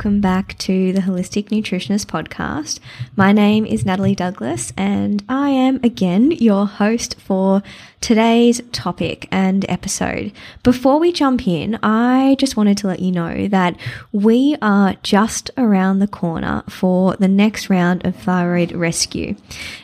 [0.00, 2.78] Welcome back to the Holistic Nutritionist Podcast.
[3.16, 7.62] My name is Natalie Douglas, and I am again your host for
[8.00, 10.32] today's topic and episode.
[10.62, 13.76] Before we jump in, I just wanted to let you know that
[14.10, 19.36] we are just around the corner for the next round of thyroid rescue.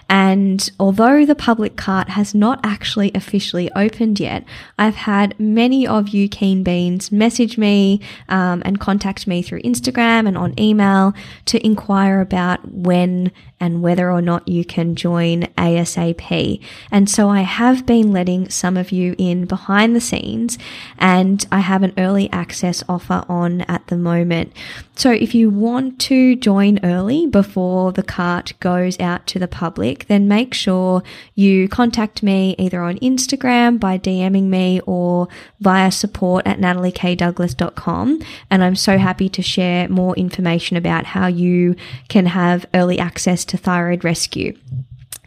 [0.08, 4.44] And although the public cart has not actually officially opened yet,
[4.78, 10.28] I've had many of you keen beans message me um, and contact me through Instagram
[10.28, 11.12] and on email
[11.46, 16.60] to inquire about when and whether or not you can join ASAP.
[16.90, 20.58] And so I have been letting some of you in behind the scenes
[20.98, 24.52] and I have an early access offer on at the moment.
[24.94, 30.06] So if you want to join early before the cart goes out to the public,
[30.06, 31.02] then make sure
[31.34, 35.28] you contact me either on Instagram by DMing me or
[35.60, 38.20] via support at nataliekdouglas.com.
[38.50, 41.76] And I'm so happy to share more information about how you
[42.08, 44.56] can have early access to Thyroid Rescue.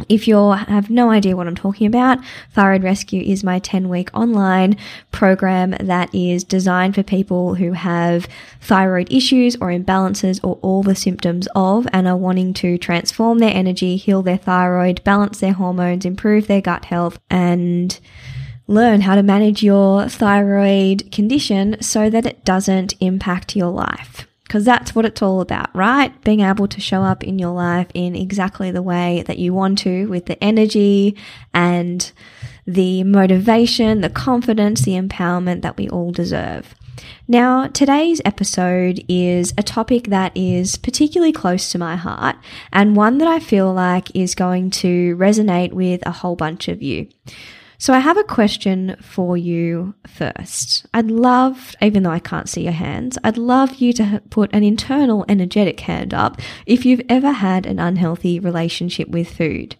[0.08, 2.20] If you have no idea what I'm talking about,
[2.54, 4.78] Thyroid Rescue is my 10 week online
[5.12, 8.28] program that is designed for people who have
[8.62, 13.54] thyroid issues or imbalances or all the symptoms of and are wanting to transform their
[13.54, 18.00] energy, heal their thyroid, balance their hormones, improve their gut health, and
[18.68, 24.66] learn how to manage your thyroid condition so that it doesn't impact your life because
[24.66, 26.12] that's what it's all about, right?
[26.24, 29.78] Being able to show up in your life in exactly the way that you want
[29.80, 31.16] to with the energy
[31.54, 32.12] and
[32.66, 36.74] the motivation, the confidence, the empowerment that we all deserve.
[37.28, 42.36] Now, today's episode is a topic that is particularly close to my heart
[42.74, 46.82] and one that I feel like is going to resonate with a whole bunch of
[46.82, 47.08] you.
[47.82, 50.86] So I have a question for you first.
[50.94, 54.66] I'd love, even though I can't see your hands, I'd love you to put an
[54.66, 59.78] internal energetic hand up if you've ever had an unhealthy relationship with food.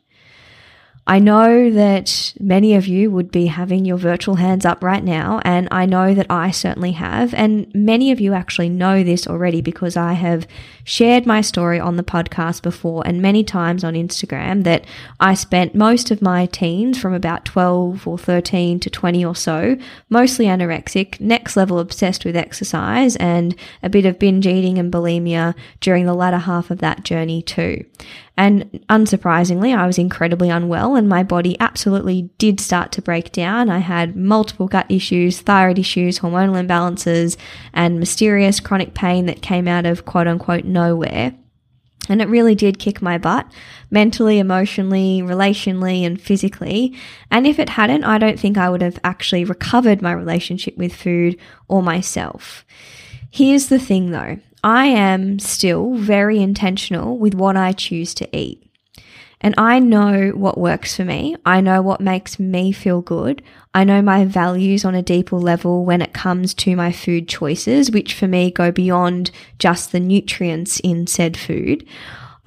[1.10, 5.42] I know that many of you would be having your virtual hands up right now,
[5.44, 7.34] and I know that I certainly have.
[7.34, 10.46] And many of you actually know this already because I have
[10.84, 14.86] shared my story on the podcast before and many times on Instagram that
[15.20, 19.78] I spent most of my teens from about 12 or 13 to 20 or so,
[20.12, 25.56] mostly anorexic, next level obsessed with exercise, and a bit of binge eating and bulimia
[25.80, 27.84] during the latter half of that journey too.
[28.40, 33.70] And unsurprisingly, I was incredibly unwell and my body absolutely did start to break down.
[33.70, 37.36] I had multiple gut issues, thyroid issues, hormonal imbalances,
[37.74, 41.36] and mysterious chronic pain that came out of quote unquote nowhere.
[42.08, 43.46] And it really did kick my butt
[43.92, 46.96] mentally, emotionally, relationally, and physically.
[47.30, 50.96] And if it hadn't, I don't think I would have actually recovered my relationship with
[50.96, 52.64] food or myself.
[53.30, 54.40] Here's the thing though.
[54.64, 58.64] I am still very intentional with what I choose to eat.
[59.42, 61.38] And I know what works for me.
[61.46, 63.42] I know what makes me feel good.
[63.74, 67.90] I know my values on a deeper level when it comes to my food choices,
[67.90, 71.88] which for me go beyond just the nutrients in said food.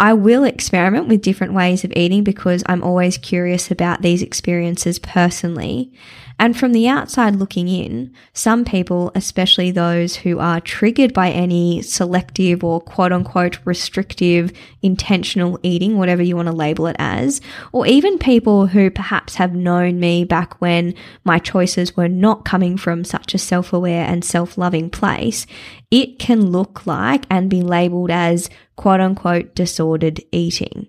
[0.02, 4.98] I will experiment with different ways of eating because I'm always curious about these experiences
[4.98, 5.92] personally.
[6.40, 11.82] And from the outside looking in, some people, especially those who are triggered by any
[11.82, 14.52] selective or quote unquote restrictive
[14.82, 19.54] intentional eating, whatever you want to label it as, or even people who perhaps have
[19.54, 24.24] known me back when my choices were not coming from such a self aware and
[24.24, 25.46] self loving place,
[25.92, 30.88] it can look like and be labeled as quote unquote disordered eating.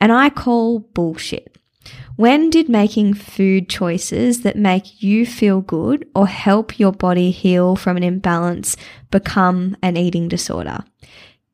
[0.00, 1.56] And I call bullshit.
[2.16, 7.76] When did making food choices that make you feel good or help your body heal
[7.76, 8.76] from an imbalance
[9.10, 10.84] become an eating disorder?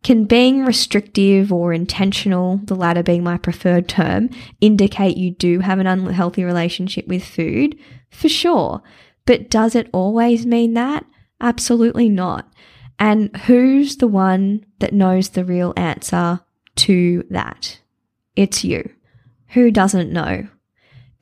[0.02, 4.30] Can being restrictive or intentional, the latter being my preferred term,
[4.62, 7.78] indicate you do have an unhealthy relationship with food?
[8.10, 8.82] For sure.
[9.26, 11.04] But does it always mean that?
[11.40, 12.50] Absolutely not.
[12.98, 16.40] And who's the one that knows the real answer
[16.76, 17.80] to that?
[18.36, 18.90] It's you.
[19.48, 20.48] Who doesn't know?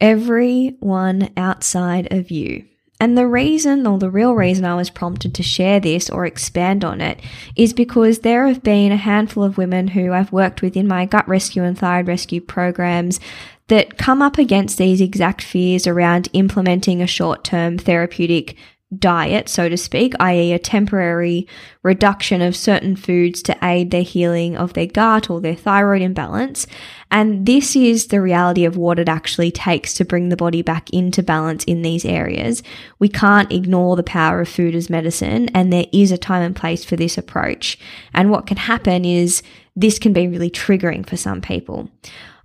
[0.00, 2.64] Everyone outside of you.
[3.00, 6.84] And the reason, or the real reason I was prompted to share this or expand
[6.84, 7.20] on it,
[7.54, 11.04] is because there have been a handful of women who I've worked with in my
[11.04, 13.20] gut rescue and thyroid rescue programs
[13.68, 18.56] that come up against these exact fears around implementing a short term therapeutic
[18.96, 21.46] diet, so to speak, i.e., a temporary
[21.82, 26.66] reduction of certain foods to aid their healing of their gut or their thyroid imbalance.
[27.10, 30.88] And this is the reality of what it actually takes to bring the body back
[30.90, 32.62] into balance in these areas.
[32.98, 36.56] We can't ignore the power of food as medicine, and there is a time and
[36.56, 37.78] place for this approach.
[38.14, 39.42] And what can happen is
[39.76, 41.90] this can be really triggering for some people.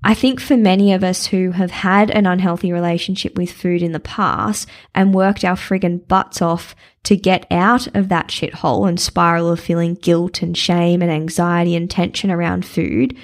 [0.05, 3.94] I think for many of us who have had an unhealthy relationship with food in
[3.94, 9.00] the past and worked our friggin' butts off to get out of that shithole and
[9.00, 13.17] spiral of feeling guilt and shame and anxiety and tension around food,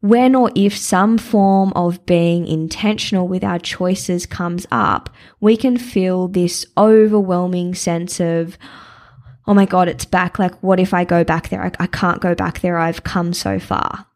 [0.00, 5.08] when or if some form of being intentional with our choices comes up,
[5.38, 8.58] we can feel this overwhelming sense of,
[9.46, 10.40] oh my God, it's back.
[10.40, 11.62] Like, what if I go back there?
[11.62, 12.78] I, I can't go back there.
[12.78, 14.06] I've come so far.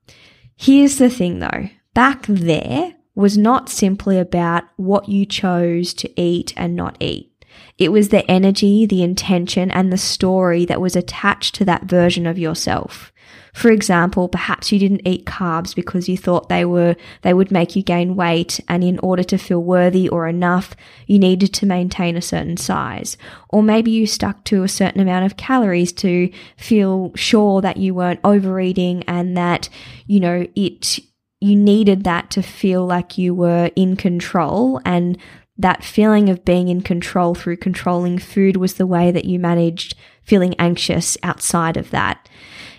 [0.57, 6.53] Here's the thing though back there was not simply about what you chose to eat
[6.55, 7.33] and not eat.
[7.79, 12.27] It was the energy, the intention, and the story that was attached to that version
[12.27, 13.15] of yourself.
[13.55, 17.75] For example, perhaps you didn't eat carbs because you thought they were, they would make
[17.75, 18.61] you gain weight.
[18.69, 20.77] And in order to feel worthy or enough,
[21.07, 23.17] you needed to maintain a certain size.
[23.49, 27.95] Or maybe you stuck to a certain amount of calories to feel sure that you
[27.95, 29.71] weren't overeating and that,
[30.07, 30.99] you know, it,
[31.41, 35.19] you needed that to feel like you were in control and
[35.59, 39.95] that feeling of being in control through controlling food was the way that you managed
[40.23, 42.29] feeling anxious outside of that.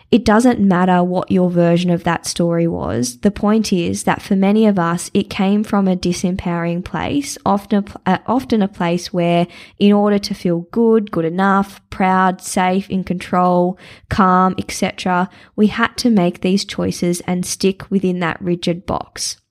[0.09, 3.19] It doesn't matter what your version of that story was.
[3.19, 7.83] The point is that for many of us, it came from a disempowering place, often
[8.06, 9.48] a, uh, often a place where
[9.80, 13.77] in order to feel good, good enough, proud, safe, in control,
[14.07, 19.42] calm, etc., we had to make these choices and stick within that rigid box.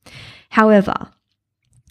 [0.50, 1.11] However,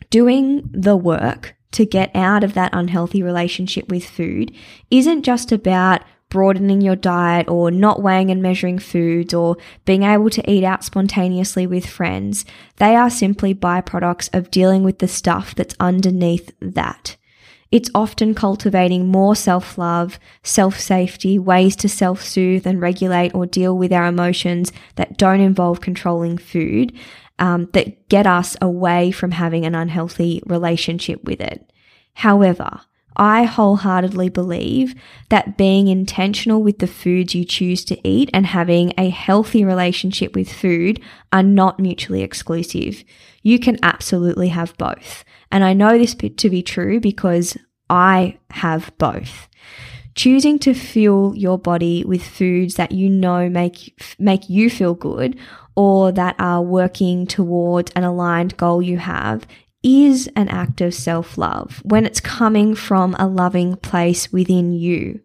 [0.09, 4.51] doing the work to get out of that unhealthy relationship with food
[4.89, 10.30] isn't just about broadening your diet or not weighing and measuring foods or being able
[10.30, 12.45] to eat out spontaneously with friends.
[12.77, 17.18] They are simply byproducts of dealing with the stuff that's underneath that.
[17.72, 23.45] It's often cultivating more self love, self safety, ways to self soothe and regulate or
[23.45, 26.94] deal with our emotions that don't involve controlling food,
[27.39, 31.71] um, that get us away from having an unhealthy relationship with it.
[32.13, 32.81] However,
[33.15, 34.95] I wholeheartedly believe
[35.29, 40.35] that being intentional with the foods you choose to eat and having a healthy relationship
[40.35, 41.01] with food
[41.31, 43.03] are not mutually exclusive.
[43.41, 45.23] You can absolutely have both.
[45.51, 47.57] And I know this to be true because
[47.89, 49.47] I have both.
[50.15, 55.38] Choosing to fuel your body with foods that you know make, make you feel good
[55.75, 59.45] or that are working towards an aligned goal you have
[59.85, 65.21] is an act of self love when it's coming from a loving place within you.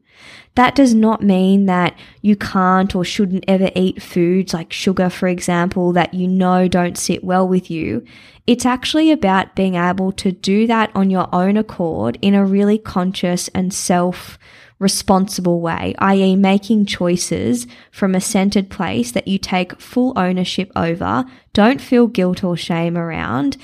[0.55, 5.29] That does not mean that you can't or shouldn't ever eat foods like sugar, for
[5.29, 8.05] example, that you know don't sit well with you.
[8.47, 12.77] It's actually about being able to do that on your own accord in a really
[12.77, 14.39] conscious and self
[14.79, 21.25] responsible way, i.e., making choices from a centered place that you take full ownership over,
[21.53, 23.59] don't feel guilt or shame around,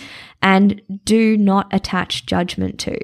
[0.46, 2.96] and do not attach judgment to.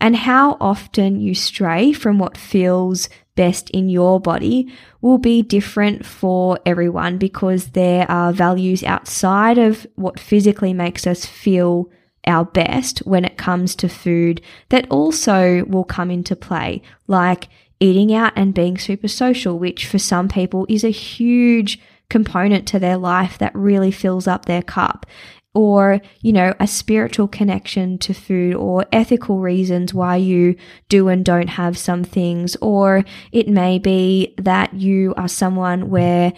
[0.00, 4.70] And how often you stray from what feels best in your body
[5.00, 11.24] will be different for everyone because there are values outside of what physically makes us
[11.24, 11.88] feel
[12.26, 17.46] our best when it comes to food that also will come into play, like
[17.78, 21.78] eating out and being super social, which for some people is a huge
[22.10, 25.06] component to their life that really fills up their cup
[25.54, 30.56] or, you know, a spiritual connection to food or ethical reasons why you
[30.88, 32.56] do and don't have some things.
[32.56, 36.32] Or it may be that you are someone where,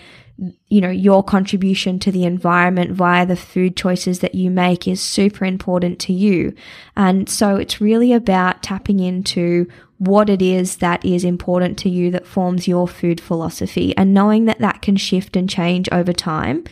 [0.67, 5.01] you know, your contribution to the environment via the food choices that you make is
[5.01, 6.53] super important to you.
[6.97, 9.69] And so it's really about tapping into
[9.99, 14.47] what it is that is important to you that forms your food philosophy and knowing
[14.47, 16.65] that that can shift and change over time.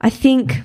[0.00, 0.60] I think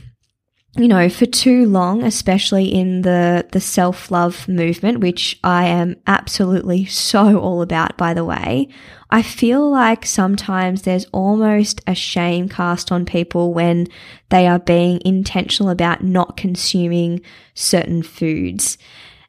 [0.80, 5.98] you know, for too long, especially in the, the self love movement, which I am
[6.08, 8.70] absolutely so all about, by the way,
[9.10, 13.88] I feel like sometimes there's almost a shame cast on people when
[14.30, 17.20] they are being intentional about not consuming
[17.56, 18.78] certain foods.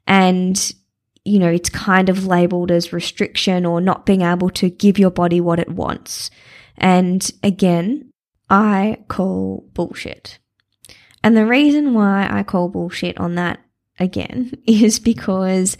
[0.07, 0.73] And,
[1.25, 5.11] you know, it's kind of labeled as restriction or not being able to give your
[5.11, 6.31] body what it wants.
[6.77, 8.13] And again,
[8.49, 10.39] I call bullshit.
[11.23, 13.59] And the reason why I call bullshit on that
[13.99, 15.77] again is because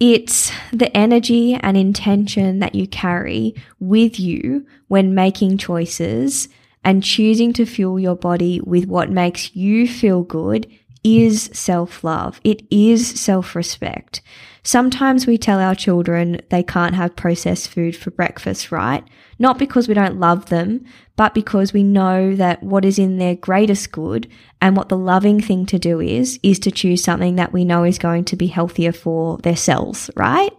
[0.00, 6.48] It's the energy and intention that you carry with you when making choices
[6.82, 10.66] and choosing to fuel your body with what makes you feel good
[11.04, 12.40] is self love.
[12.44, 14.22] It is self respect.
[14.62, 19.04] Sometimes we tell our children they can't have processed food for breakfast, right?
[19.38, 20.84] Not because we don't love them,
[21.16, 24.28] but because we know that what is in their greatest good
[24.60, 27.84] and what the loving thing to do is, is to choose something that we know
[27.84, 30.52] is going to be healthier for their cells, right?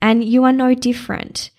[0.00, 1.50] And you are no different.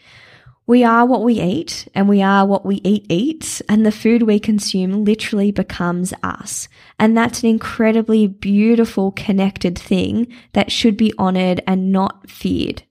[0.65, 4.23] We are what we eat and we are what we eat eats and the food
[4.23, 6.69] we consume literally becomes us.
[6.97, 12.83] And that's an incredibly beautiful connected thing that should be honored and not feared.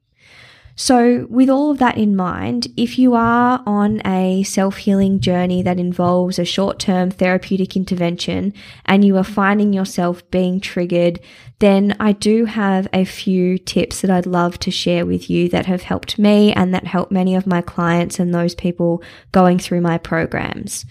[0.75, 5.63] So, with all of that in mind, if you are on a self healing journey
[5.63, 8.55] that involves a short term therapeutic intervention
[8.87, 11.21] and you are finding yourself being triggered,
[11.59, 15.67] then I do have a few tips that I'd love to share with you that
[15.67, 19.83] have helped me and that help many of my clients and those people going through
[19.83, 20.87] my programs.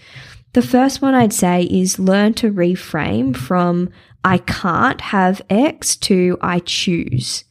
[0.52, 3.90] The first one I'd say is learn to reframe from
[4.22, 7.44] I can't have X to I choose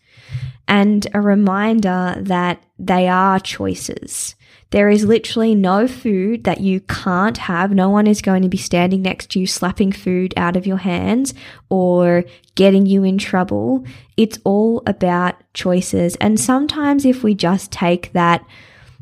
[0.71, 4.35] and a reminder that they are choices.
[4.69, 7.71] There is literally no food that you can't have.
[7.71, 10.77] No one is going to be standing next to you slapping food out of your
[10.77, 11.33] hands
[11.69, 12.23] or
[12.55, 13.83] getting you in trouble.
[14.15, 16.15] It's all about choices.
[16.15, 18.41] And sometimes if we just take that,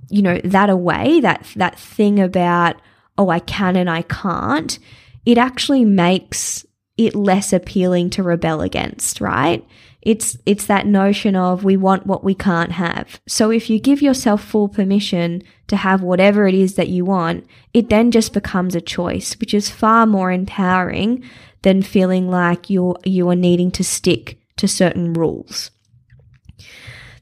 [0.09, 2.81] you know, that away, that, that thing about,
[3.15, 4.79] oh, I can and I can't,
[5.23, 6.65] it actually makes
[6.97, 9.63] it less appealing to rebel against, right?
[10.01, 13.19] It's, it's that notion of we want what we can't have.
[13.27, 17.45] So if you give yourself full permission to have whatever it is that you want,
[17.73, 21.23] it then just becomes a choice, which is far more empowering
[21.63, 25.71] than feeling like you're, you are needing to stick to certain rules.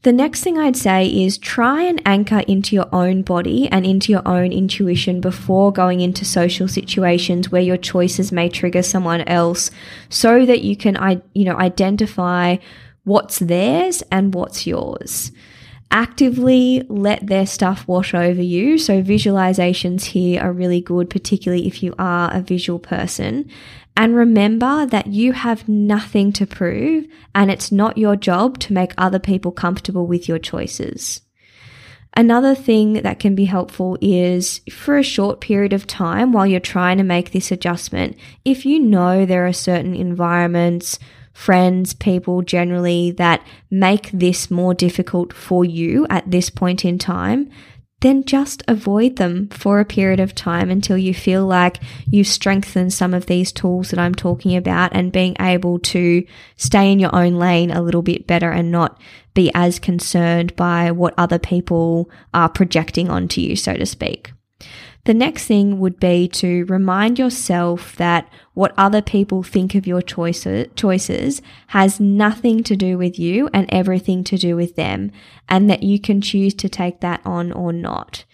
[0.07, 4.09] The next thing I'd say is try and anchor into your own body and into
[4.09, 9.69] your own intuition before going into social situations where your choices may trigger someone else
[10.07, 12.55] so that you can, you know, identify
[13.03, 15.33] what's theirs and what's yours.
[15.89, 18.77] Actively let their stuff wash over you.
[18.77, 23.49] So visualizations here are really good, particularly if you are a visual person.
[23.95, 28.93] And remember that you have nothing to prove and it's not your job to make
[28.97, 31.21] other people comfortable with your choices.
[32.13, 36.59] Another thing that can be helpful is for a short period of time while you're
[36.59, 40.99] trying to make this adjustment, if you know there are certain environments,
[41.37, 47.47] friends, people generally that make this more difficult for you at this point in time,
[48.01, 51.77] then just avoid them for a period of time until you feel like
[52.09, 56.25] you've strengthened some of these tools that I'm talking about and being able to
[56.55, 58.99] stay in your own lane a little bit better and not
[59.35, 64.31] be as concerned by what other people are projecting onto you, so to speak.
[65.07, 70.01] The next thing would be to remind yourself that what other people think of your
[70.01, 75.13] choices, choices has nothing to do with you and everything to do with them,
[75.47, 78.25] and that you can choose to take that on or not.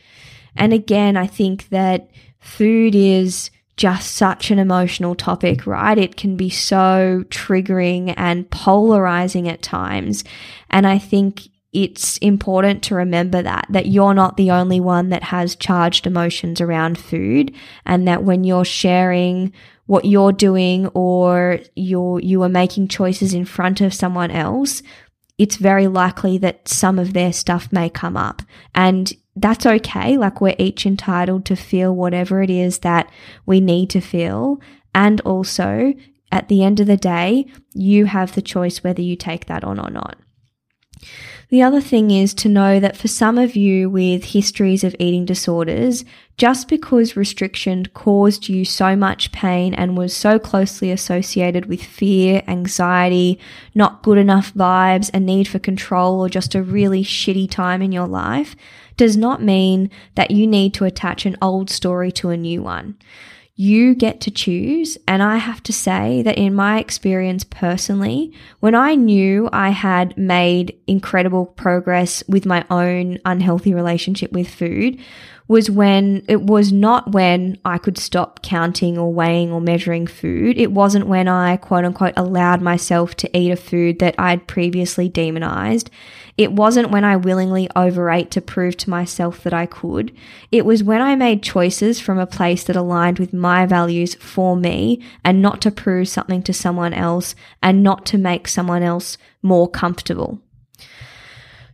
[0.55, 5.99] And again, I think that food is just such an emotional topic, right?
[5.99, 10.23] It can be so triggering and polarizing at times.
[10.71, 15.23] And I think it's important to remember that, that you're not the only one that
[15.23, 17.53] has charged emotions around food
[17.85, 19.51] and that when you're sharing
[19.87, 24.83] what you're doing or you're, you are making choices in front of someone else,
[25.37, 28.43] it's very likely that some of their stuff may come up
[28.75, 30.15] and that's okay.
[30.15, 33.09] Like we're each entitled to feel whatever it is that
[33.47, 34.61] we need to feel.
[34.93, 35.93] And also
[36.31, 39.79] at the end of the day, you have the choice whether you take that on
[39.79, 40.17] or not.
[41.49, 45.23] The other thing is to know that for some of you with histories of eating
[45.23, 46.03] disorders,
[46.37, 52.41] just because restriction caused you so much pain and was so closely associated with fear,
[52.47, 53.39] anxiety,
[53.75, 57.91] not good enough vibes, a need for control, or just a really shitty time in
[57.91, 58.55] your life,
[58.97, 62.97] does not mean that you need to attach an old story to a new one.
[63.55, 64.97] You get to choose.
[65.07, 70.17] And I have to say that in my experience personally, when I knew I had
[70.17, 74.99] made incredible progress with my own unhealthy relationship with food,
[75.47, 80.57] was when it was not when I could stop counting or weighing or measuring food.
[80.57, 85.09] It wasn't when I quote unquote allowed myself to eat a food that I'd previously
[85.09, 85.89] demonized.
[86.35, 90.11] It wasn't when I willingly overate to prove to myself that I could.
[90.51, 94.55] It was when I made choices from a place that aligned with my values for
[94.55, 99.17] me and not to prove something to someone else and not to make someone else
[99.43, 100.41] more comfortable.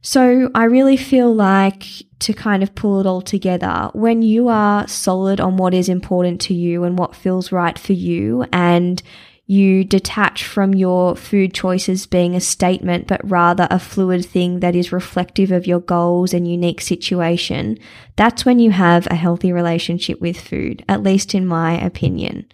[0.02, 1.86] So I really feel like
[2.20, 6.42] to kind of pull it all together, when you are solid on what is important
[6.42, 9.02] to you and what feels right for you, and
[9.50, 14.76] you detach from your food choices being a statement, but rather a fluid thing that
[14.76, 17.76] is reflective of your goals and unique situation,
[18.16, 22.46] that's when you have a healthy relationship with food, at least in my opinion.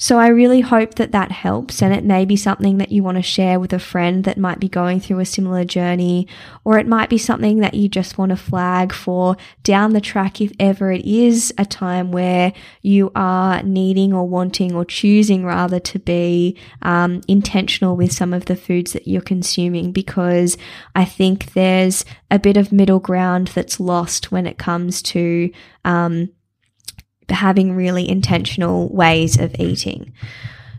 [0.00, 3.16] So I really hope that that helps and it may be something that you want
[3.16, 6.28] to share with a friend that might be going through a similar journey,
[6.62, 10.40] or it might be something that you just want to flag for down the track
[10.40, 15.80] if ever it is a time where you are needing or wanting or choosing rather
[15.80, 20.56] to be um, intentional with some of the foods that you're consuming because
[20.94, 25.50] I think there's a bit of middle ground that's lost when it comes to
[25.84, 26.30] um,
[27.34, 30.12] having really intentional ways of eating.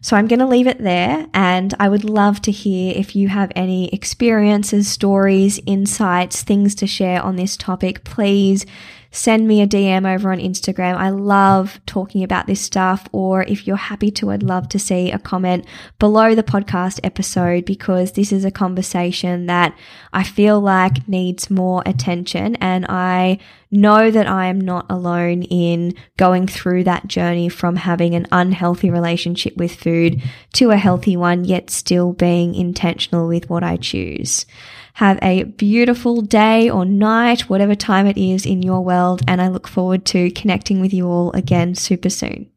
[0.01, 3.27] So I'm going to leave it there and I would love to hear if you
[3.27, 8.05] have any experiences, stories, insights, things to share on this topic.
[8.05, 8.65] Please
[9.11, 10.95] send me a DM over on Instagram.
[10.95, 13.07] I love talking about this stuff.
[13.11, 15.65] Or if you're happy to, I'd love to see a comment
[15.97, 19.75] below the podcast episode because this is a conversation that
[20.13, 22.55] I feel like needs more attention.
[22.57, 23.39] And I
[23.71, 28.89] know that I am not alone in going through that journey from having an unhealthy
[28.89, 30.21] relationship with food
[30.53, 34.45] to a healthy one, yet still being intentional with what I choose.
[34.93, 39.47] Have a beautiful day or night, whatever time it is in your world, and I
[39.47, 42.49] look forward to connecting with you all again super soon.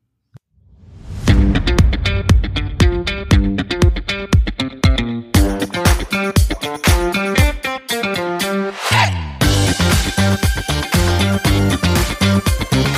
[12.75, 12.97] Thank